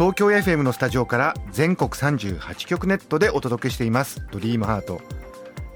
[0.00, 4.26] 東京 FM のスタジオから全国38局ネットでお届けしています。
[4.32, 5.02] ドリームハート。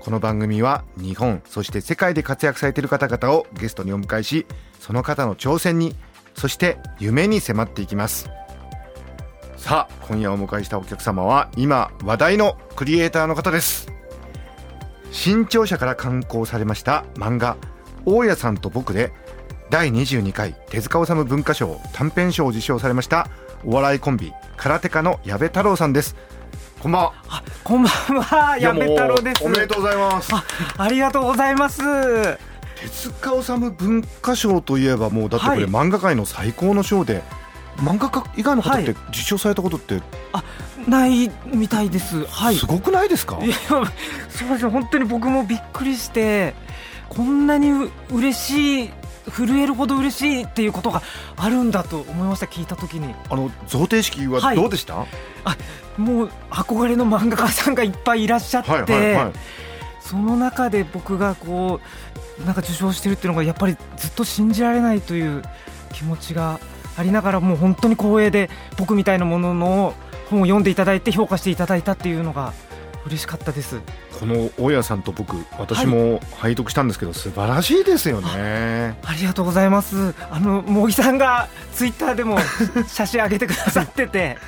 [0.00, 4.46] この番組は日本そして世界で活躍されている方々をゲストにお迎えし
[4.80, 5.94] その方の挑戦に
[6.32, 8.30] そして夢に迫っていきます。
[9.58, 13.92] さあ今夜お迎えしたお客様は今話題のクリエイターの方です。
[15.12, 17.58] 新潮社から刊行されました漫画
[18.06, 19.12] 「大家さんと僕」で
[19.70, 23.28] 第22回手塚治虫文化賞短編賞を受賞されました
[23.64, 26.16] お笑いコンビ空手家の矢部太郎さんです
[26.80, 29.42] こんばんはこんばんは、矢部太郎です。
[29.42, 30.44] おめでとうございますあ、
[30.76, 31.80] ありがとうございます。
[32.76, 37.22] 手塚治虫文化賞といえばもうだってこれはい漫画界の最高の賞で、
[37.78, 40.02] 漫画家以外の方ってはい受賞されたことって
[40.86, 42.26] ないみたいです。
[42.26, 42.56] はい。
[42.56, 43.90] すごくないですか、いや、そうで
[44.58, 44.70] すね。
[44.70, 46.54] 本当に僕もびっくりして、
[47.08, 48.90] こんなにう嬉しい。
[49.30, 51.02] 震えるほど嬉しいっていうことが
[51.36, 53.14] あるんだと思いました聞いた時に。
[53.30, 54.56] あの贈呈式ははい。
[54.56, 55.06] どうでした、
[55.96, 59.32] もう憧れの漫画家さんがいっぱいいらっしゃって、はいはいはい。
[60.00, 61.80] その中で僕がこ
[62.38, 65.42] うなんか受賞してるっていうのがやっぱりずっと信じられないという
[65.92, 66.60] 気持ちが
[66.96, 69.94] ありながらもう本当に光栄で僕みたいなものの
[70.28, 72.52] 本を読んでいただいて評価していただいたっていうのが
[73.06, 73.80] 嬉しかったです
[74.18, 78.96] この大家さんと僕私も拝読したんですけど、素晴らしいですよね。
[79.04, 80.14] ありがとうございます。
[80.30, 82.38] あの茂木さんがツイッターでも
[82.86, 84.38] 写真上げてくださってて。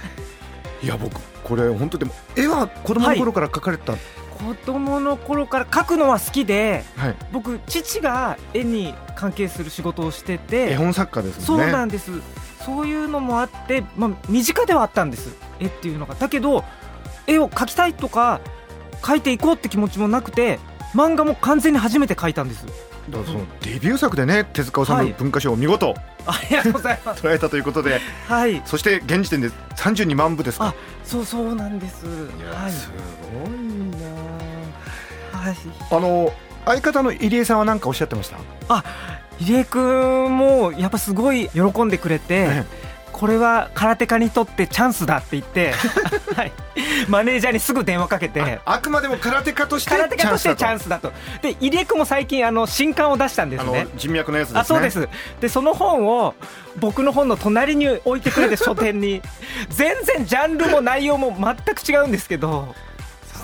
[0.83, 4.00] いや僕これ本当でも絵は子供の頃から描かれた、はい。
[4.38, 6.84] 子供の頃から描くのは好きで
[7.32, 10.72] 僕父が絵に関係する仕事をしてて。
[10.72, 11.65] 絵本作家ですね。
[11.65, 12.10] うなんです。
[12.65, 15.37] そういうのもあって、まあ、身近ではあったんです。
[15.60, 16.15] 絵っていうのが。
[16.15, 16.65] だけど
[17.26, 18.41] 絵を描きたいとか
[19.06, 20.59] 描いていこうって気持ちもなくて
[20.94, 22.67] 漫画も完全に初めて描いたんです。
[22.67, 25.94] だからそのデビュー作でね手塚治虫文化賞を見事
[26.27, 27.22] ありがとうございます。
[27.25, 28.61] 捉えたということで、はい。
[28.65, 30.67] そして現時点で32万部ですか。
[30.67, 30.75] あ
[31.05, 32.05] そうそうなんです。
[32.06, 32.72] はい。
[32.72, 32.91] す
[33.33, 33.50] ごい
[35.33, 35.38] な。
[35.41, 35.56] はい。
[35.93, 36.33] あの
[36.65, 38.28] 相方の入江さんは何かおっしゃってまし
[38.69, 38.84] た？
[39.38, 42.65] 入江君もやっぱすごい喜んでくれて、え
[43.16, 45.72] これは空手家にとってチャンスだって言って、
[46.37, 46.53] はい、
[47.09, 48.60] マネージャーにすぐ電話かけて。
[48.65, 50.37] あくまでも空手家として空手家と。
[50.37, 51.12] してチャンススだと。
[51.43, 53.84] で入江君も最近あの新刊を出したんですね。
[53.84, 54.60] の人脈のやつですね。
[54.60, 55.09] あそうです。
[55.41, 56.34] でその本を
[56.78, 59.21] 僕の本の隣に置いてくれて書店に
[59.69, 62.75] 全然ジャンルも内容も全く違うんですけど。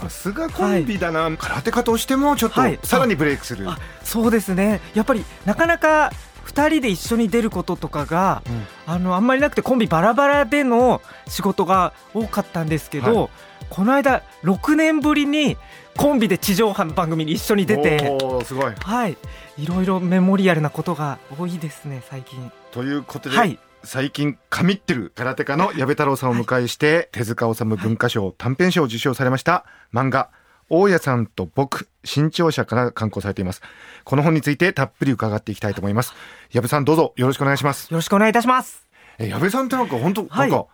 [0.03, 2.79] さすがコンビだな、空手家としてもちょっとはい。
[2.83, 4.81] さらにブレイクする、あそうですね。
[4.95, 6.11] やっぱりなかなか
[6.45, 8.67] 2人で一緒に出ることとかが、うん。
[8.87, 13.29] あのあんまりなくてコンビバラバラでの仕事が多かったんですけど、は
[13.71, 15.57] この間6年ぶりに
[15.97, 18.19] コンビで地上波の番組に一緒に出て。
[18.45, 18.75] すごい。
[18.75, 19.17] はい。
[19.59, 22.51] いろいろメモリアルなことが多いですね最近。
[22.71, 23.59] ということで、はい。
[23.85, 30.31] 最近神ってる空手家の矢部太郎さんをお迎えして、手塚治虫文化賞短編賞を受賞されました漫画
[30.75, 33.61] 大家さんと僕新潮社から刊行されています。
[34.05, 36.15] この本についてたっぷり伺っていきたいと思います。
[36.51, 37.91] 矢部さんどうぞよろしくお願いします。
[37.91, 38.87] よろしくお願いいたします。
[39.19, 40.51] え矢部さんってなんか本当、はい。
[40.51, 40.67] なんか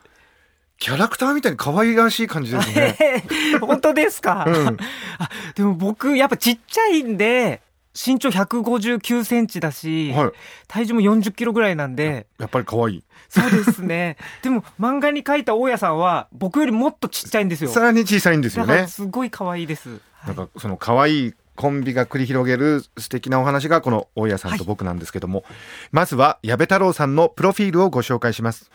[0.78, 3.24] キャラクターみたいに可愛らしい感じですね。
[3.60, 4.76] 本当ですか、うん。
[5.18, 7.60] あでも僕やっぱちっちゃいんで
[7.98, 10.30] 身長159センチだし、はい。
[10.68, 12.28] 体重も40キロぐらいなんで。
[12.38, 13.04] やっぱり可愛い。
[13.28, 14.16] そうですね。
[14.42, 17.70] でも漫画に描いた大家さんは僕よりもっとちっちゃいんですよ。
[17.70, 18.86] さらに小さいんですよね。
[18.86, 20.00] すごい可愛いです、はい。
[20.36, 25.44] なんかその可愛いコンビが繰り広げる素敵なお話がこの大家さんと僕なんですけども、
[25.90, 28.70] まずは矢部太郎さんのプロフィールをご紹介します。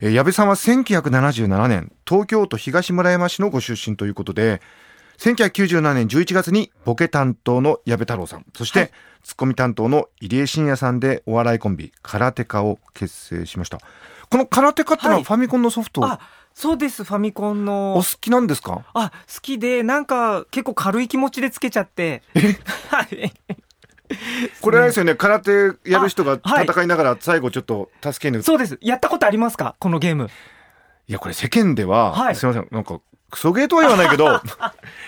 [0.00, 4.60] えー矢部さんは1977年東京都東村山市のご出身ということで、
[5.18, 8.90] 1997年11月にボケ担当の矢部太郎さん、そして、はい。
[9.22, 13.80] ツッコミ担当の入江信也さんでお笑いコンビ空手家を結成しました。
[14.30, 15.24] この空手家ってのははい。
[15.24, 16.20] ファミコンのソフト、あ
[16.54, 18.84] そうですファミコンおの好きなんですか？
[18.94, 22.22] あ好きでなんか結構軽い気持ちでつけちゃって。
[22.88, 23.32] はい。
[24.60, 28.78] これあれですよね、空手やる人が戦いながら最後ちょっと助けに、そうです。
[28.80, 29.74] やったことありますか？
[29.80, 30.30] このゲーム。
[31.08, 32.36] いや、これ世間では、はい。
[32.36, 34.42] すみません、なんか、クソゲーとは言わないけど、 っ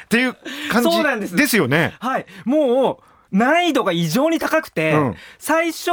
[0.09, 0.37] ていう
[0.71, 1.95] 感そうなんですじですよね。
[2.01, 3.01] はいも
[3.33, 5.91] う難易度が異常に高くて、うん最初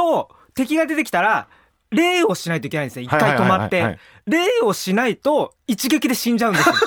[0.54, 1.48] 敵が出てきたら
[1.90, 3.02] 礼をしないといけないんですね。
[3.04, 3.98] 一回止まっはいはいはいはて
[4.30, 4.32] い。
[4.32, 6.74] 礼をしないと一撃で死んじゃうんですよ。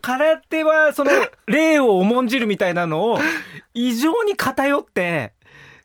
[0.00, 1.10] 空手はその
[1.46, 3.20] 礼を重んじるみたいなのを
[3.74, 5.32] 異常に偏って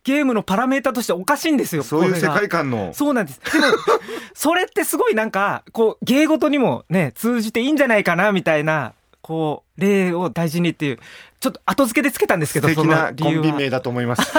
[0.06, 1.84] ゲームのパラメータとしておかしいんですよ。
[1.84, 3.42] そういう世界観のそうなんです。
[3.52, 3.66] でも、
[4.36, 11.00] それってすごいなんか、こう、芸事にもね、通じていいんじゃないかな、みたいな、こう、例を大事にっていう、
[11.40, 14.32] ちょっと後付けでつけたんですけど、素敵なコンビ名だと思います。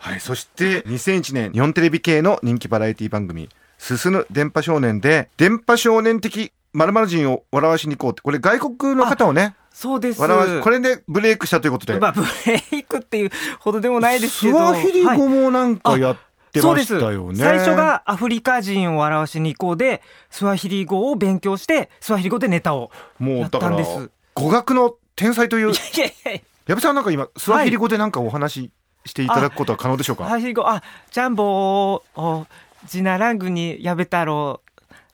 [0.00, 3.48] はい、そして2001年日本テレビ系の人気バラエティ番組
[3.78, 10.20] 「進む電波少年」で電波少年的〇〇人を笑わしに行こうってこれ外国の方をねそうです。
[10.20, 13.30] 笑わしこれでブレイクしたということで、まあ、ブレイクっていう
[13.60, 14.58] ほどでもないですけど。
[14.58, 16.16] スワヒリはい語もなんかやっ
[16.50, 17.36] てまそうですしたよね。
[17.36, 22.90] 最初がアフリカ人を表しに行こうで、スワヒリ語を勉強して、スワヒリ語でネタを。
[23.20, 28.70] やったんです語学の天才といういやいやいや矢部さんなんか今スワヒリ語でなんかお話し
[29.06, 30.26] していただくことは可能でしょうか？
[30.26, 30.82] スワヒリ語、あ、
[31.12, 32.46] ジャンボを、
[32.84, 34.60] ジナラングに矢部太郎、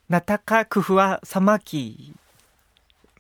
[0.09, 2.15] ナタカクフワサマキ。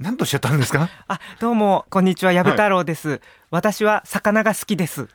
[0.00, 0.88] 何とおっしゃったんですか？
[1.06, 3.20] あ、どうも、こんにちは、矢部太郎です。
[3.50, 5.08] 私は魚が好きです。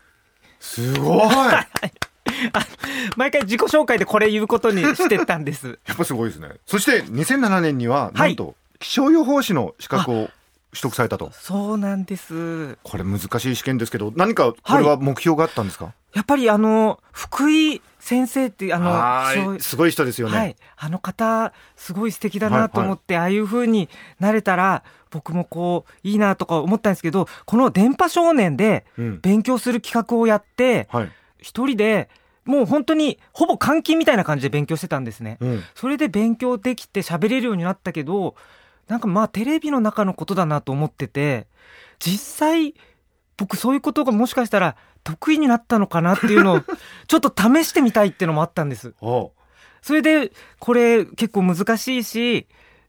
[0.59, 1.27] すごい。
[1.29, 1.65] や
[3.17, 5.79] 毎回自己紹介でこれ言うことにしてったんです。
[5.91, 6.49] っぱすごいですね。
[6.65, 10.29] そして2007年にはなんと気象予報士の資格を
[10.71, 11.31] 取得されたと。
[11.33, 12.77] そうなんです。
[12.83, 20.55] これ難しい試験ですけど何かこれは目標があったんですか、やっぱりあの、福井先生って、あの、すごい人ですよね、はい。
[20.77, 23.89] あの方、すごい素敵だなと思って、ああいう風に
[24.19, 29.19] なれたら、僕もこう、いいなとか思ったんですけど、この電波少年でうん。
[29.21, 31.11] 勉強する企画をやって、はい。
[31.39, 32.09] 一人で、
[32.45, 35.37] もう本当に、ほぼ監禁みたいな感じで勉強してたんですね。
[35.39, 38.35] うん、それで勉強できて喋れるようになったけど、
[38.89, 41.47] なんかまあテレビの中のことだなと思ってて、
[41.99, 42.73] 実際、
[43.37, 46.61] 僕そういうことがもしかしたら得意になったのかなっていうのを、
[47.07, 48.95] ちょっと試してみたいっていうのもあったんです。
[48.99, 49.31] お
[49.81, 52.47] それで、これ結構難しいし、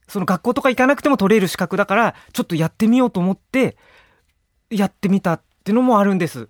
[0.09, 3.77] その学校とか行かなくても取れる資格だから、ちょっとやってみようと思って、
[4.71, 6.49] やってみたっていうのもあるんです。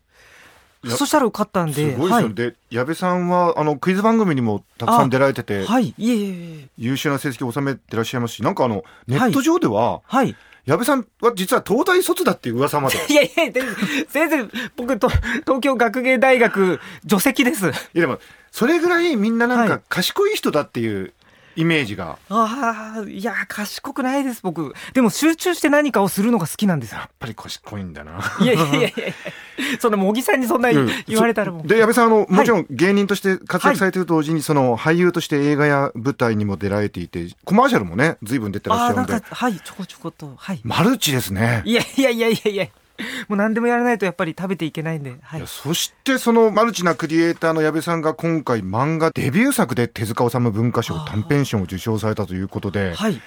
[0.89, 1.93] そしたら受かったんで。
[1.93, 5.65] すごいですよね、で矢部さんはあのクイズ番組にもたくさん出られてて、はい。
[5.67, 5.95] はい。
[5.99, 6.69] いえいえ。
[6.79, 10.35] 優秀な成績を収めてらっしゃいますしなんかあのネット上では、はい。
[10.67, 13.65] 矢部さんは実は東大卒だっていう噂まで いやいや、全然、
[14.09, 17.67] 全然僕と、東京学芸大学、除籍です。
[17.67, 18.19] いやでも
[18.51, 21.13] それぐらいみんななんかはい賢い人だっていう
[21.61, 24.75] イメージがああ、いや、賢くないです、僕。
[24.95, 27.05] でも集中して何かをするのが好きなんですよや。
[27.07, 28.21] っぱり賢いんだな。
[28.41, 28.91] いやいやいやいや
[29.79, 31.67] そんな茂木さんにそんな言言われたらもう。
[31.67, 40.33] で矢部さんあのもちろん芸人として活躍されてると同時に、その俳優として映画や舞台にも出られていてコマーシャルもね随分出てらっしああ、ゃるでなんんか、はい、ちょこちょこと。
[40.37, 40.61] はい。
[40.65, 41.63] マルチですね。
[41.65, 42.67] いやいやいやいやいや。
[43.29, 45.17] もう何でもやらないとやっぱり食べていけないんで。
[45.23, 45.47] はいいや。
[45.47, 53.21] そしてそのマルチなクリエイターの矢部さんが今回漫画デビュー作で手塚治虫文化賞短編賞を受賞されたということではい。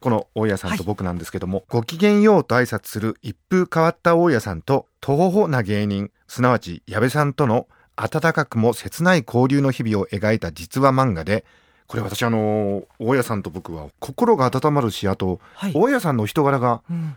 [0.00, 7.66] この大家さんと僕なんですけども、ごきげんようと挨拶する一風変わった大家さんと徒歩歩な芸人すなわち矢部さんとの
[7.96, 11.44] 温かくも切ない交流の日々を描いた実話漫画で
[11.86, 15.72] これ私あの大家さんと僕は心が温まるしあとはい。
[15.74, 17.16] 大家さんの人柄がうん。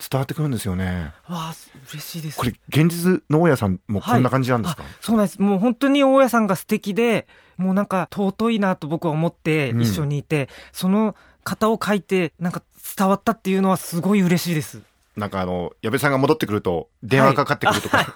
[0.00, 1.12] 伝わってくるんですよね。
[1.28, 1.54] わあ、
[1.92, 2.38] 嬉しいです。
[2.38, 5.40] これ現実の大家さんもこんな感じなんですか、あそうなんです。
[5.40, 7.26] もう本当に大家さんが素敵で、
[7.56, 9.82] もうなんか尊いなと僕は思ってうん。
[9.82, 11.14] 一緒にいて、その
[11.44, 12.62] 方を書いてなんか
[12.96, 14.82] 伝わったっていうのはすごい嬉しいです。
[15.16, 18.06] なんかあの矢部さんが戻ってくると電話かかってくるとか、はい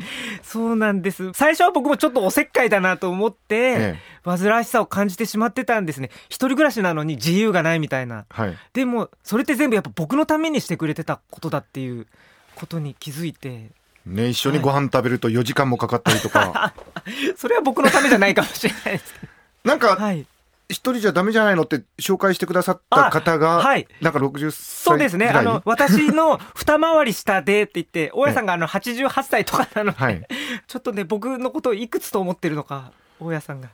[0.42, 1.32] そうなんです。
[1.32, 6.10] 最初は僕もちょっとおせっかいだなと思って、ええ煩わしさを感じてしまってたんですね。
[6.28, 8.26] 一人暮らしなのに自由がないみたいな。
[8.28, 12.06] はいでも、それって全部やっぱ僕のためにしてくれてたことだっていう
[12.54, 13.70] ことに気づいて、
[14.04, 16.74] ね、一緒にご飯食べると4時間もかかったりとか、
[17.36, 19.28] それは僕のためじゃないかもしれないですけ
[19.68, 19.88] なんど。
[19.88, 20.26] かはい。
[20.68, 23.88] 一人じゃダメじゃないのって紹介してくださった方が、はい。
[24.02, 25.28] なんか60歳そうですね。
[25.28, 30.26] あの、私の 二回り下でって言って、 大家さんがあの88歳とかなので、はい
[30.66, 33.68] ちょっとね、僕のことをいくつと思ってるのか、大家さんが。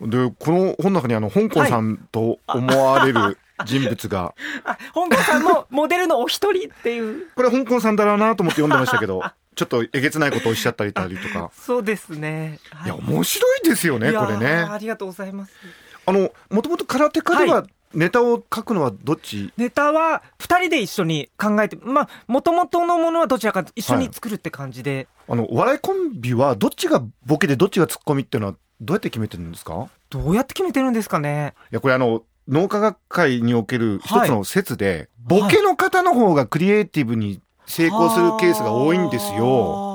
[0.00, 4.34] でこの本の中にあの香港さんと思われる人物が、
[4.64, 7.26] あ、本郷さんもモデルのお一人っていう。
[7.34, 9.22] これ香港さんだろうなと思って読んでましたけど
[9.54, 11.50] ちょっとえげつないことをおっしゃったりたりとか。
[11.54, 12.58] そうですね。
[12.70, 15.52] はいや面白いですよねこれねありがとうございます。
[16.10, 29.88] あのもともと空手家でははネタを書くのはどっち、ネタは二人で一緒に考えて、まあ、もともとのものはどちらか一緒に作るって感じで、あのお笑いコンビはどっちがボケでどっちがツッコミっていうのはどうやって決めてるんですか？
[30.08, 31.54] どうやって決めてるんですかね。
[31.72, 39.89] いやこれあの脳科学会における一つの説で、はいボケの方の方がクリエイティブに成功するケースが多いんですよ。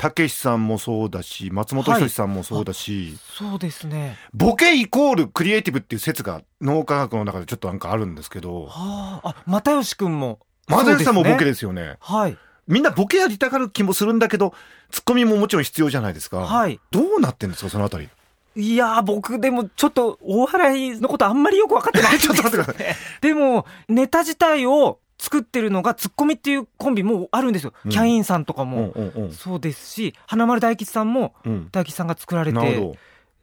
[0.00, 0.10] よ。
[0.10, 4.16] たけしさんもそうだし松本人志さんもそうだし、そうですね。
[4.32, 8.66] ボケイコールクリエイティブっていう説が脳科学の中でちょっとなんかあるんですけど。
[8.66, 10.40] はああ又吉くんも。
[10.68, 11.96] 又吉さんもボケでですよね。
[12.00, 12.36] はい。
[12.66, 14.54] みんなボケやりたがる気もするんだけど
[14.90, 16.80] ツッコミももちろん必要じゃないですか、はい。
[16.90, 18.08] どうなってんですかそのあたり。
[18.56, 22.96] いやー僕でもちょっと大笑いのことあんまりよく分かってないんです ちょっと待ってください。
[23.20, 27.90] でもネタ自体を作ってるのがツッコミっていうコンビもあるんですよ、うん。
[27.90, 29.32] キャインさんとかうんもうんうん。
[29.32, 31.68] そうですし花丸大吉さんもうん。
[31.70, 32.96] 大吉さんが作られてなるほど、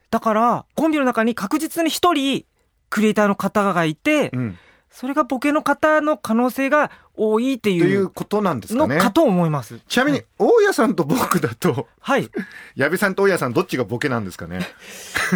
[0.09, 2.45] だからコンビの中に確実に一人
[2.89, 4.57] クリエイターの方がいて、うん、
[4.89, 8.95] それがボケの方の可能性が多いってといいううことなんですかね。
[8.95, 9.79] のかと思います。
[9.87, 12.29] ちなみに大家さんと僕だとはい。
[12.75, 14.61] 矢部さんと大家さんどっちがボケなんですかね？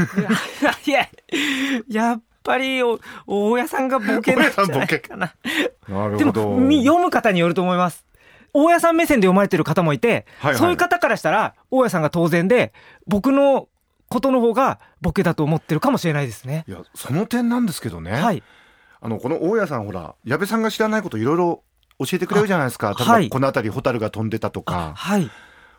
[0.86, 1.08] いや、
[1.88, 5.34] やっぱりお大家さんがボケなんじゃないかな。
[5.88, 8.06] でなるほど読む方によると思います。
[8.54, 12.74] 大家さん目線で読まれてる方もいて、はいはいそういう方からしたら大家さんが当然で
[13.08, 13.70] 僕の
[14.10, 16.66] ことの方がボケだと思ってるかもしれないですね。
[16.68, 18.44] いやその点なんですけどね、はい。
[19.00, 21.64] あのこの大家さんほら矢部さんが知らないこといろいろ
[22.00, 25.30] 教えてくれるじゃないですか例えば、はいこの辺りホタルが飛んでたとあかはい。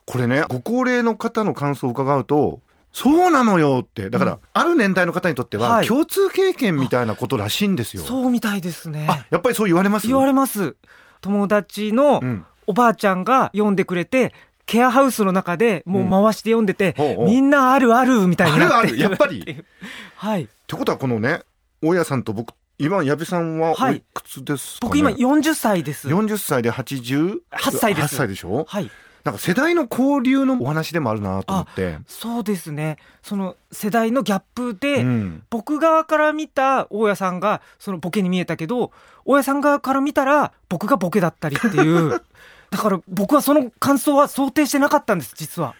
[0.07, 2.61] これねご高齢の方の感想を伺うと
[2.93, 4.11] そうなのよって。
[4.11, 4.39] だから、うん。
[4.53, 5.87] ある年代の方にとっては、はい。
[5.87, 8.03] 共通経験みたいなことらしいんですよ。
[8.03, 9.07] そうみたいですね。
[9.09, 10.07] あやっぱりそう言われます？
[10.07, 10.77] 言われます。
[11.23, 14.35] 友達のうん、おばあちゃんが読んでくれて、
[14.67, 17.27] ケアハウスの中でもう回して読んでて、ほうほう。
[17.27, 18.99] みんなあるあるみたいになあるある。
[18.99, 19.65] やっぱり。
[20.17, 20.45] はい。
[20.45, 21.43] ってことはこのね
[21.83, 23.97] 大家さんと僕今矢部さんはおはい。
[23.97, 24.89] いくつですか、ね？
[24.89, 26.09] 僕今40歳です。
[26.09, 28.17] 40歳で88 8歳です。
[28.17, 28.65] 歳でしょ？
[28.69, 28.91] はい。
[29.25, 31.99] なんか世代の交流のお話でもあるなと思って。
[32.07, 32.99] そうですね。
[33.23, 38.91] その世代のギャップで、うん僕側から見た大家さんがそのボケに見えたけど、
[39.25, 42.23] 大家さん側から見たら僕がボケだったりっていう。
[42.71, 45.75] だから僕はその感想は想定してなかったんです、実は。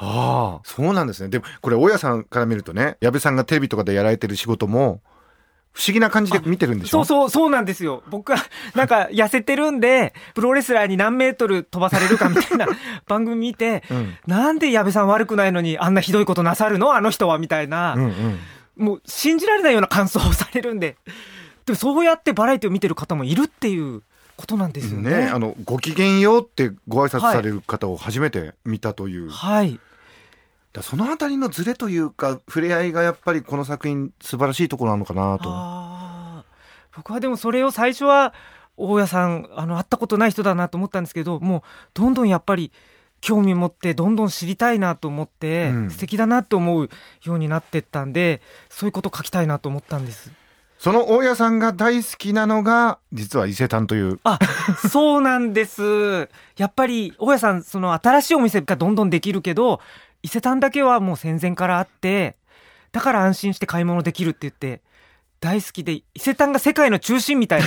[0.00, 1.28] ああ、そうなんですね。
[1.28, 5.00] でも、これ、大家さんから見るとね、矢部さんがテレビとかでやられてる仕事も、
[5.78, 6.90] 不思議な感じで見てるんでしょ？
[6.90, 8.02] そうそう、そうなんですよ。
[8.10, 8.38] 僕は、
[8.74, 12.66] なんか、痩せてるんで、プロレスラーに何メートル飛ばされるかみたいな
[13.06, 14.16] 番組見て、うん。
[14.26, 16.94] なんで矢部さん悪くないのに、あんなひどいことなさるの？
[16.94, 18.38] あの人は、みたいな、うんうん。
[18.76, 20.96] もう信じられないような感想をされるんで。
[21.64, 24.02] でも、そうやってバラエティを見てる方もいるっていう
[24.36, 25.10] ことなんですよね。
[25.10, 29.30] ね、あの、ご機嫌ようってご挨拶される方を初めて見たという。
[29.30, 29.78] はい。
[30.78, 36.44] だそのあたりのズレというか、触れ合いがやっぱりこの作品素晴らしいところなのかなと。
[36.96, 38.34] 僕はでもそれを最初は
[38.76, 41.62] 大家さんあの会ったことない人だなと思ったんですけどもう
[41.94, 42.72] どんどんやっぱり
[43.20, 46.88] 興味持ってどんどん知りたいなと思って、うん素敵だなと思う
[47.24, 50.32] ようになってったんでそういうこと書きたいなと思ったんです
[50.78, 54.20] その大家さんが大好きなのが、実は伊勢丹という。
[54.22, 54.38] あ
[54.88, 59.80] そうなんですやっぱり大家さんその新しいお店がどんどんできるけど
[60.22, 62.36] 伊勢丹だけはもう戦前からあって
[62.92, 64.82] だから安心して買い物できるって言って
[65.40, 67.66] 大好きで伊勢丹が世界の中心みたいな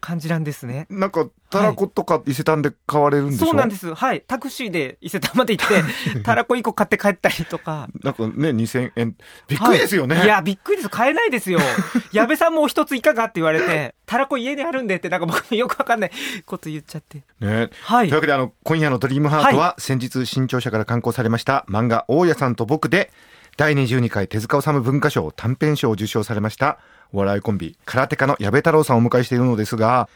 [0.00, 0.86] 感じなんですね。
[0.90, 3.94] なんか、たらことか伊勢丹で買われるんでしょ、そうなんです。
[3.94, 4.22] はい。
[4.26, 5.68] タクシーで伊勢丹まで行っ
[6.14, 7.88] てたらこ1個買って帰ったりとか。
[8.02, 9.16] なんかね、2000円。
[9.46, 10.16] びっくりですよね。
[10.16, 10.24] はい。
[10.24, 10.88] いやびっくりです。
[10.88, 11.60] 買えないですよ。
[12.12, 16.10] 矢部さんもお一ついかがって言われてたらこ家にあるんでってなんか僕もよくわかんない
[16.44, 17.22] こと言っちゃって。
[17.40, 17.70] ね。
[17.84, 18.08] はい。
[18.08, 23.12] というわけであの今夜の「ドリームハートは先日新潮社から刊行されました漫画「大家さんと僕」で
[23.56, 26.78] 第22回手塚治虫文化賞短編賞を受賞されました
[27.12, 30.08] お笑いコンビ空手家の矢部太郎さんをお迎えしているのですが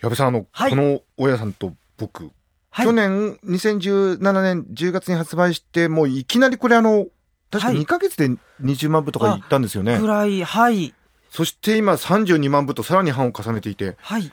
[0.00, 0.70] 矢部さんあの、はい。
[0.70, 2.30] この「大家さんと僕」
[2.70, 2.86] はい。
[2.86, 7.06] 去年2017年10月に発売してもういきなりこれあの
[7.50, 7.78] 確かはい。
[7.82, 8.30] 2ヶ月で
[8.62, 10.94] 20万部とかいったんですよね、ぐらいはい。
[11.30, 14.32] そして今32万部とさらに版を重ねていてはい。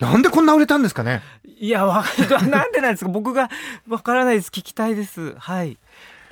[0.00, 1.22] なんでこんな売れたんですかね？
[1.44, 2.04] いやわ
[2.50, 3.10] なんでなんですか？
[3.10, 3.50] 僕が
[3.88, 4.48] わからないです。
[4.48, 5.34] 聞きたいです。
[5.38, 5.78] はい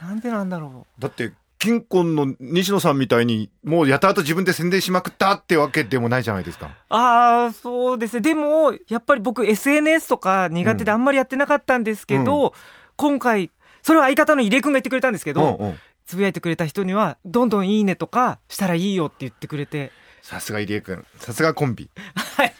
[0.00, 6.71] なんでなんだろうだって金婚の西野さんみたいにもうやたらと自分で宣伝しまくったってわけでもないじゃないですか。
[6.88, 8.21] ああ、そうですね。
[8.21, 12.55] でも、やっぱり僕 SNS とか苦手であんまりやってなかったんですけど、
[12.95, 13.50] 今回、
[13.83, 21.90] それは相方の入江くんが言ってくれたんですけど、うんうんつぶやいてくれた人には、どんどんいいねとかしたらいいよって言ってくれて、さすが入江君さすがコンビ。
[22.14, 22.55] はい。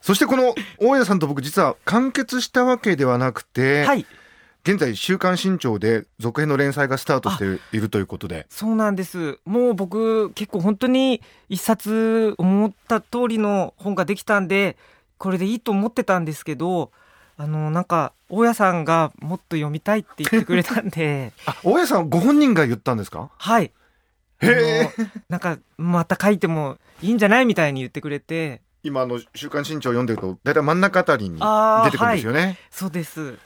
[0.00, 4.06] そしてこの大家さんと僕実は完結したわけではなくて、はい。
[4.68, 8.46] 現在週刊新潮で続編の連載がスタートしているということで。
[8.50, 9.38] そうなんです。
[9.44, 14.76] もう僕、結構本当に一冊思った通りの本ができたんで、
[15.18, 16.90] これでいいと思ってたんですけど、
[17.36, 23.30] あの、なんか、大家さんがもっと読みたいって言ってくれたんで、 あ、大家さんご本人が言ったんですか？
[23.38, 23.70] はい。
[24.40, 24.90] へえ。
[25.28, 32.58] なんか、また書いてもいいんじゃないみたいに言ってくれて、今あの週刊新潮を読んでると大体真ん中あたりに出てくるんですよね。
[32.70, 33.38] そうです。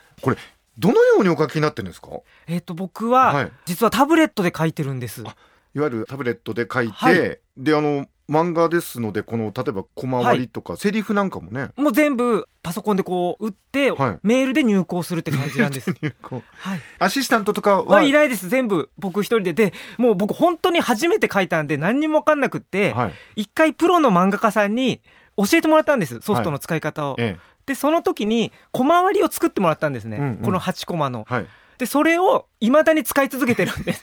[0.78, 2.08] どのようにお書きになってるんですか？
[2.46, 5.22] えっ、と僕は、はい実はタブレットで書いてるんです。
[5.26, 5.34] あ
[5.74, 15.92] いわゆるタブレットで書いて、はいであの漫画ですのでこの例えば小回りとか、セリフなんかもねもう全部パソコンでこう打って、はいメールで入稿するって感じなんです。
[16.22, 16.80] こうはい。
[17.00, 17.84] アシスタントとかは？
[17.96, 18.48] はいないです。
[18.48, 19.52] 全部僕一人で。
[19.52, 25.00] で、もう僕本当に初めて書いたんで何にもわかんなくって、はい一回プロの漫画家さんに
[25.36, 26.20] 教えてもらったんです。
[26.20, 27.16] ソフトの使い方を。
[27.18, 27.36] え
[27.70, 30.16] で、その時に小回りを作ってもらったんですね。
[30.16, 31.34] うんうんこの8コマのえ。
[31.34, 31.46] はい
[31.78, 34.02] で、それを未だに使い続けてるんです。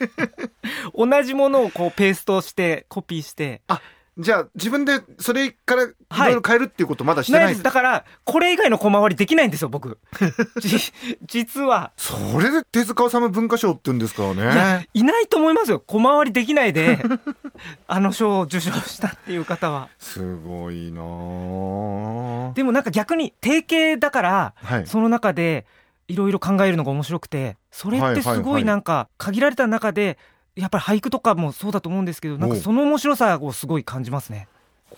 [0.98, 3.62] 同じものをこうペーストして、コピーして。
[4.18, 7.42] じゃあ自分でそれからいはいろいろ変えるっていうことまだしてない？
[7.42, 7.64] い、なです。
[7.64, 10.00] だから、これ以外の小回りできないんですよ、僕。
[10.60, 10.80] じ
[11.28, 11.92] 実は。
[11.98, 15.80] それで手塚治虫文化賞って言うんですからいやね、いないと思いますよ。
[15.86, 16.98] 小回りできないで、
[17.88, 19.90] あの賞を受賞したっていう方は。
[20.00, 22.54] すごいなあ。
[22.54, 24.88] でもなんか逆に定型だから、はい。
[24.88, 25.66] その中で
[26.08, 30.18] いろいろ考えるのが面白くて、それってすはいはいはいごいなんか限られた中で、
[30.56, 34.48] やっぱり俳句とかもそうだと思うんですけど、なんかその面白さをすごい感じますね。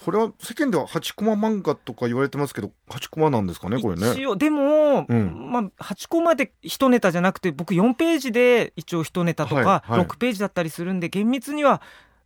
[0.06, 4.12] これは世間では8コマ漫画とか言われてますけど8コマなんですかねこれね。
[4.12, 5.52] 一応、でも、うん。
[5.52, 10.02] まあ、8個まで一ネタじゃなくて、僕4ページで一応一ネタとか、はいはい。
[10.06, 11.82] 6ページだったりするんで、厳密には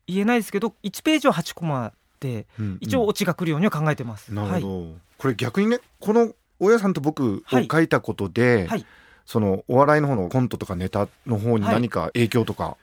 [0.08, 4.34] 言えないですけど、1ページは8コマで、うん一応オチが来るようには考えてます。
[4.34, 4.94] なるほど、はい。
[5.18, 7.68] これ逆にねこの大家さんと僕をはい。
[7.72, 8.86] 書いたことで、はい。
[9.26, 11.74] そのお笑いの方のコントとかネタの方にはい。
[11.76, 12.78] 何か影響とか、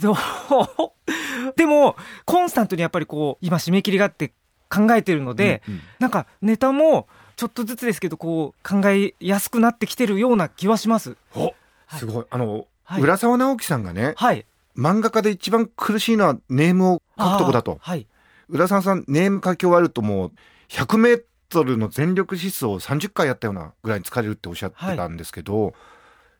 [0.00, 0.16] そう？
[1.56, 4.32] でも、コンスタントにやっぱりこう、今締め切りがあって
[4.68, 5.80] 考えてるので、うんうん。
[5.98, 11.16] なんかネタもちょっとずつですけど、こう考えやすくなってきてるような気はします。
[11.34, 11.54] お
[11.86, 11.98] はい。
[11.98, 12.24] すごい。
[12.30, 13.02] あの、はい。
[13.02, 14.44] 浦沢直樹さんがねはい。
[14.76, 18.06] 漫画家で一番苦しいのはネームを書くとこだとはい。
[18.48, 20.32] 浦沢さんネーム書き終わるともう
[20.68, 25.74] 100メートルの全力疾走を30回やったようなぐらいに疲れるっておっしゃってたんですけど、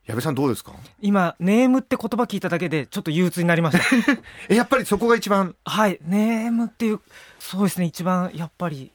[0.05, 0.71] 矢部さんどうですか？
[1.01, 3.83] 今、ネームって言葉聞いただけでちょっと憂鬱になりました。
[4.49, 5.55] えやっぱりそこが一番？
[5.65, 5.99] はい。
[6.03, 7.01] ネームっていう、
[7.39, 8.91] そうですね、一番やっぱり、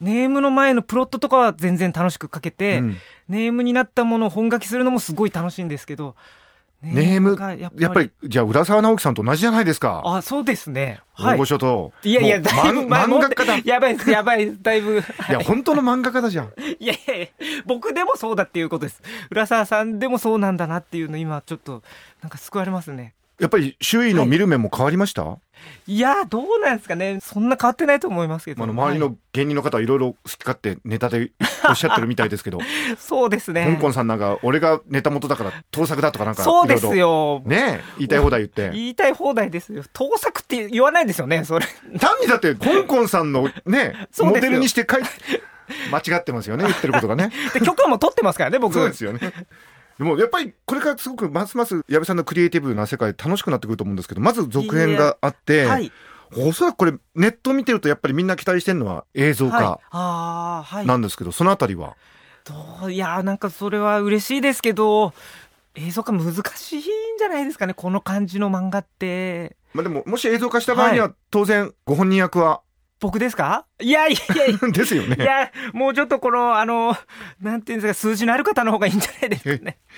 [0.00, 2.96] ネームの前のプロットとかは全然楽しく書けて、うん
[3.28, 6.16] ネームになったものを本書きするのもすごい楽しいんですけど、
[6.82, 11.00] ネームがやっぱりじゃあ浦沢直樹さんと同じじゃないですかあ、そうですね。
[11.18, 15.02] 大御所と、いやいや、だいぶ、漫漫画家だいやばいです、やばいだいぶ。
[15.28, 17.26] や本当の漫画家だじゃんいやいや
[17.66, 19.02] 僕でもそうだっていうことです。
[19.30, 21.82] 浦沢さんでもそうなんだなっていうの今ちょっと、
[22.22, 23.12] なんか救われますね。
[23.40, 25.38] やっぱり周囲の見る目も変わりました、
[25.86, 27.18] いや、どうなんですかね。
[27.20, 28.62] そんな変わってないと思いますけど。
[28.62, 31.32] あの周りはの芸人の方はいろいろ好き勝手ネタで
[31.68, 32.62] おっしゃってるみたいですけど、い
[32.98, 33.76] そうですね。
[33.76, 37.42] 香港さんなんか俺がネタ元だから盗作だとかなんかそうですよ。
[37.44, 39.82] ろねえ言いたい放題言って言いたい放題ですよ。
[39.92, 41.66] 盗作って言わないですよね、それ。
[41.98, 45.02] 単にだって香港さんのね モデルにして書い
[45.90, 48.74] 間違ってますよね言ってることがね で、許可も取ってますからね、僕。
[48.74, 49.20] そうですよね
[50.00, 55.92] でもやっぱりこれからすごくますます矢部さんのクリエイティブな世界楽しくなってくると思うんですけどまず続編があって、はい。
[56.38, 59.78] おそらくこれネット見てるとやっぱりみんな期待してるのは映像はい。
[59.90, 60.84] 化。
[60.86, 61.96] なんですけど、そのあたりは
[62.44, 65.12] どういやーなんかそれは嬉しいですけど
[65.74, 66.82] 映像化難しいん
[67.18, 72.62] じゃないですかねこの感じの漫画ってまあでももし映像化した場合には、は当然ご本人役は
[73.00, 73.66] 僕ですか？
[73.80, 74.68] いやいやいや。
[74.70, 75.16] ですよね。
[75.18, 76.96] いやもうちょっとこのあの
[77.40, 79.78] なんていうんですか数字のある方の方がいいんじゃないですかね。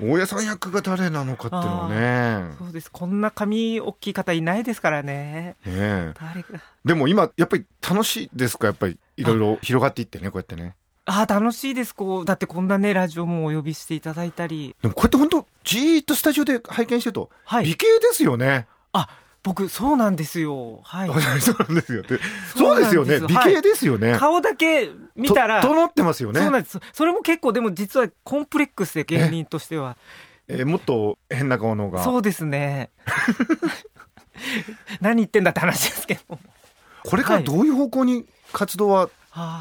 [0.00, 2.54] 大家さん役が誰なのかっていうのはね。
[2.58, 2.90] そうです。
[2.90, 5.56] こんな髪大きい方いないですからね。
[5.64, 6.14] ねえ。
[6.20, 8.66] 誰かでも今やっぱり楽しいですか？
[8.66, 10.74] やっぱりいろいろ広がっていってねこうやってね。
[11.06, 11.94] あー楽しいです。
[11.94, 14.74] こうだってこんなねラジオもお呼びしていただいたり。
[14.82, 17.64] でもこうやって本当じーっとスタジオで拝見してると、はい。
[17.66, 18.66] 美形ですよね。
[18.92, 19.08] あ
[19.44, 20.80] 僕そうなんですよ。
[20.82, 21.08] はい。
[21.40, 22.00] そうなんですよ。
[22.00, 22.18] って
[22.52, 23.20] そそうですよね。
[23.20, 26.40] 美形ですよね、顔だけ見たらと整ってますよね。
[26.40, 26.80] そうなんです。
[26.94, 29.96] それも結構でも実はコンプレックスで芸人としては。
[30.48, 32.04] えーもっと変な顔の方が。
[32.04, 32.90] そうですね。
[35.00, 36.38] 何言ってんだって話ですけど
[37.04, 39.08] これからどういう方向に活動は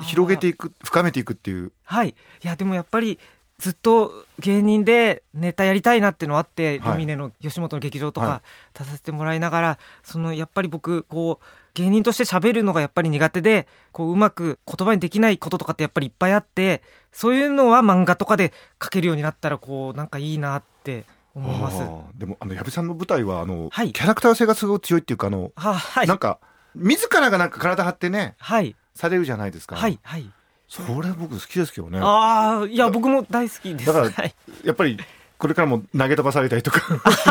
[0.03, 1.73] 広げていいく深めていくっていう。
[1.83, 2.09] はい。
[2.09, 3.19] いやでもやっぱり
[3.63, 6.91] ずっと芸人でネタやりたいなっていうのあって、はい。
[6.95, 8.41] ルミネの吉本の劇場とはか
[8.73, 16.81] 出させてもらいながら、そのやっぱり僕こう芸人として喋るのがやっぱり苦手でこううまく言葉にできないこととかってやっぱりいっぱいあって
[17.13, 18.51] そういうのは漫画とかで
[18.83, 21.77] 書けるようになったらこうなんかいいなって思います。
[22.19, 23.93] でもあの矢部さんの舞台はあの、はい。
[23.93, 26.07] キャラクター性がすごい強いっていうかあの、ははい。
[26.07, 26.39] なんか
[26.75, 28.75] 自らがなんか体張ってねはい。
[28.93, 30.29] されるじゃないですか、はいはい。
[30.73, 31.99] それ僕好きですけどね。
[32.01, 33.85] ああいや僕も大好きです。
[33.85, 34.33] だからはい。
[34.63, 34.97] やっぱり
[35.37, 36.81] これからも投げ飛ばされたりとか。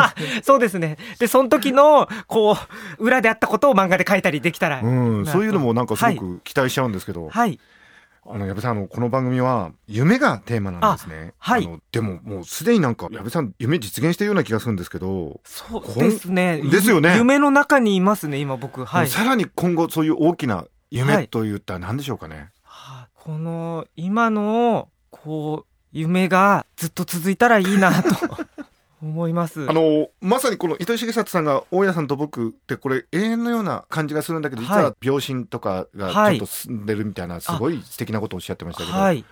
[0.43, 0.97] そうですね。
[1.19, 2.53] で、その時の、こ
[2.99, 4.81] う、裏であったことを漫画で書いたりできたら。
[4.81, 6.17] うん、なそういうのもなんかすごはい。
[6.17, 7.59] く期待しちゃうんですけど、はい。
[8.25, 11.33] あの矢部さんあのこの番組は夢がテーマなんですね。
[11.39, 11.67] あはい。
[11.67, 16.61] のでももうすでになんか矢部さん夢実現してるような気がするんですけど、そうですね。
[16.63, 17.09] ですよね。
[17.13, 18.85] ゆ夢の中にいますね今僕。
[18.85, 19.07] はい。
[19.07, 21.27] さらに今後そういう大きなは夢い。
[21.27, 22.35] といったら何でしょうかね。
[22.35, 22.47] はあ
[23.23, 28.09] この今のこう夢がずっと続いたらいいなと
[29.01, 29.65] 思います。
[29.69, 36.33] あのまさにこの糸井重里さんが大家さんと僕ってこれ永遠のような感じがするんだけど、実ははい病心とかがちはい。
[36.33, 39.23] ょっと進んでるみたいなすごい素敵なことをおっしゃってましたけど、はい。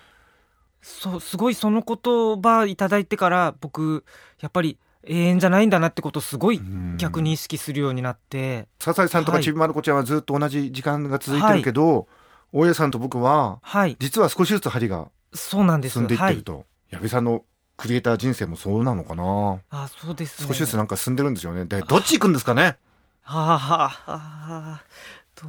[0.80, 4.04] そうすごいその言葉いただいてから僕
[4.40, 6.96] やっぱり永遠じゃないんだなってことをすごいうん。
[6.96, 9.44] 逆に意識するようになって、笹井さんとかはい。
[9.44, 12.06] ちびまる子ちゃんはずっと同じ時間が続いてるけど、
[12.52, 13.96] 大家さんと僕ははい。
[13.98, 15.94] 実は少しずつ針がそうなんです。
[15.94, 17.44] 進んでいっはいてると、矢部さんの
[17.76, 19.60] クリエイター人生もそうなのかな。
[19.70, 20.48] あそうですね。
[20.48, 21.64] 少しずつなんか進んでるんですよね。
[21.64, 22.76] でどっち行くんですかね？
[23.22, 24.82] はあ、はあはあ、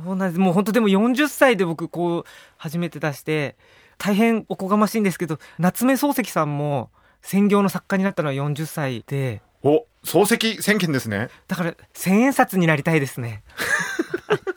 [0.05, 0.39] どうなんです。
[0.39, 2.25] もう本当でも40歳で僕こう
[2.57, 3.57] 初めて出して
[3.97, 6.89] 大変おこがましいんですけど夏目漱石さんも
[7.21, 9.41] 専業の作家になったのは40歳で。
[9.63, 11.29] お漱石宣言ですね。
[11.47, 13.43] だから千円札になりたいですね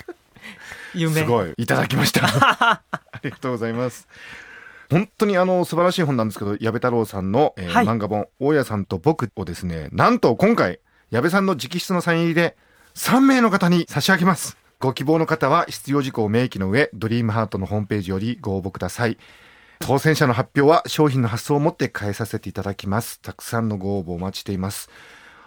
[0.96, 1.22] 夢。
[1.22, 1.52] すごい。
[1.56, 2.26] いただきました。
[2.26, 2.82] あ
[3.22, 4.08] りがとうございます。
[4.90, 7.86] 本当にあの素晴らしい本なんですけど矢部太郎さんの、えーはい。
[7.86, 10.78] 漫画本「大家さんと僕」をですねなんと今回
[11.10, 12.56] 矢部さんの直筆のサイン入りで
[12.94, 14.56] 3名の方に差し上げます。
[14.78, 19.18] ご希望の方は必要事項を明記の上ドリームハートのホームページよりご応募ください。
[19.80, 23.20] 当選者の発表は商品の発送をもって返させていただきます。
[23.20, 24.88] たくさんのご応募お待ちしています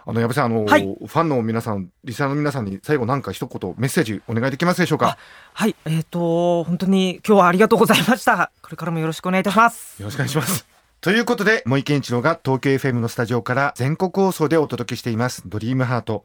[0.06, 5.18] あの矢部さんあの、はいファンの皆さんリスナーの皆さんに最後なんか一言メッセージお願いできますでしょうか？
[5.52, 10.66] はいえっ、と本当に今日はありがとうございましたこれからもよろしくお願いいたしますよろしくお願いします。
[11.00, 16.24] ということで、森健一郎が東京 FM のスタジオから全国放送でお届けしています、ドリームハート。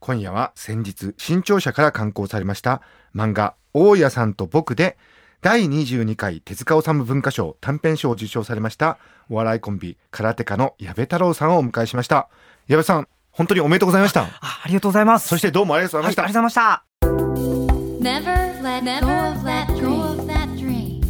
[0.00, 2.82] 今夜は先日、新潮社から刊行されました
[3.14, 4.96] 漫画、大家さんと僕で、
[5.40, 8.98] 第22回手塚治虫文化賞短編賞を受賞されました、
[9.30, 12.28] お笑いコンビ、空手家の矢部太郎さんをお迎えしました。
[12.68, 14.22] 矢部さん、本当におめでとうございました。
[14.22, 16.22] あありがとうございますそしてどうもありがとうございました。
[16.22, 16.84] はい、ありがとうございました
[17.98, 18.48] Never
[19.42, 21.00] let go of that dream.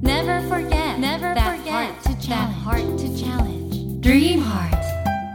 [0.00, 2.54] Never forget Never that forget heart to that challenge.
[2.64, 4.00] heart to challenge.
[4.00, 4.78] Dream Heart.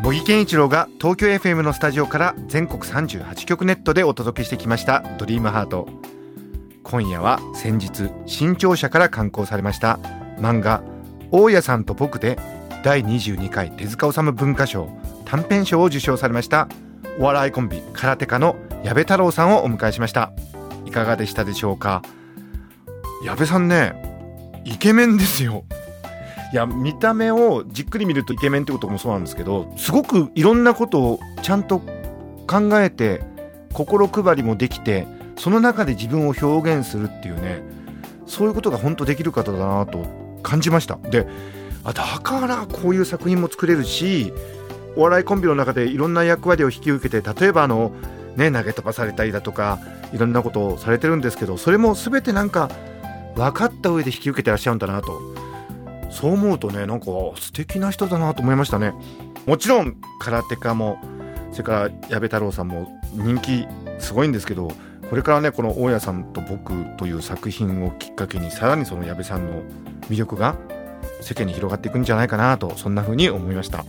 [0.03, 5.87] 茂木健一郎が東京 FM のスタジオから全国38局ネットでお届けしてきました「ドリームハート
[6.83, 9.99] 今夜は先日新潮社から刊行されました
[10.39, 10.81] 漫画
[11.31, 12.37] 「大家さんと僕」で
[12.83, 14.89] 第22回手塚治虫文化賞
[15.23, 16.67] 短編賞を受賞されました
[17.17, 20.33] お笑いコンビ空手家の矢部太郎さんをお迎えしました
[20.85, 22.03] いかがでしたでしょうか
[23.23, 23.93] 矢部さんね
[24.65, 25.63] イケメンですよ
[26.51, 31.79] いや見た目をじっくり見るとイケメンってこともそうなんですけどすごくいろんなことをちゃんと
[32.47, 33.21] 考えて
[33.71, 37.63] 心配りもできてその中で自分を表現するっていうね
[38.27, 40.05] そういうことが本当できる方だなと
[40.43, 40.97] 感じました。
[40.97, 41.25] で
[41.83, 44.33] あだからこういう作品も作れるし
[44.95, 47.91] お笑いコンビの中でいろんな役割を引き受けて例えばあの
[48.35, 49.79] ね投げ飛ばされたりだとか
[50.13, 52.69] いろんなことをされてるんですけどそれも全てなんか
[53.35, 55.19] 分かった上で引き受けてらっしゃるんだなと。
[56.11, 57.07] そう思うとねなんか
[57.39, 58.93] 素敵な人だなと思いましたね。
[59.47, 60.99] もちろん空手家も
[61.51, 63.67] それから矢部太郎さんも人気
[63.97, 64.71] すごいんですけど
[65.09, 69.63] これからねこの大家さんと僕という作品をきっかけにさらにその矢部さんの
[70.09, 70.55] 魅力が
[71.23, 73.85] 世間に広がっていくんじゃないかなとそんな風に思いました。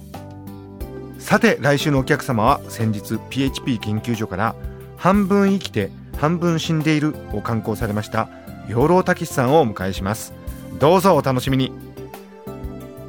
[1.18, 4.54] さて来週のお客様は先日 PHP 研究所から
[4.96, 8.28] 「半分生きて半分死んでいる」を刊行されました
[8.68, 10.32] 養老たけしさんをお迎えします。
[10.78, 11.72] どうぞお楽しみに。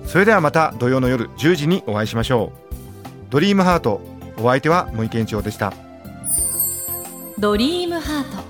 [0.05, 2.75] それではまた土曜の夜10時にお会いしましょう。
[3.29, 4.01] ドリームハート
[4.37, 5.73] お相手は森健一郎でした。
[7.37, 8.43] ドリームハート。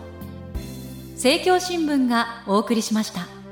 [1.13, 3.44] 政教新聞がお送りしました。